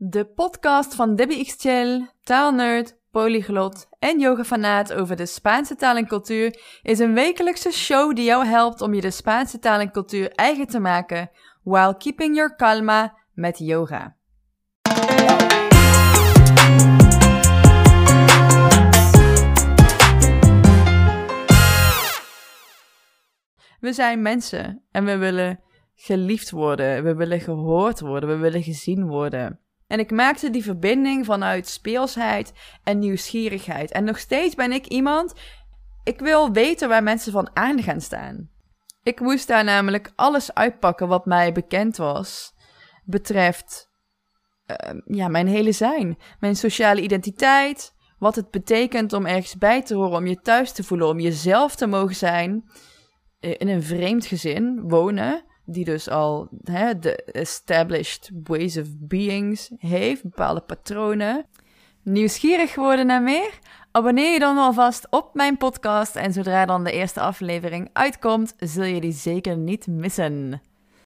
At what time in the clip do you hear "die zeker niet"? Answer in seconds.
69.00-69.86